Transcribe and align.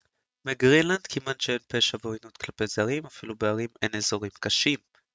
בגרינלנד 0.45 1.07
כמעט 1.09 1.41
שאין 1.41 1.57
פשע 1.67 1.97
ועוינות 2.03 2.37
כלפי 2.37 2.67
זרים 2.67 3.05
אפילו 3.05 3.35
בערים 3.35 3.69
אין 3.81 3.95
אזורים 3.95 4.31
קשים 4.39 4.77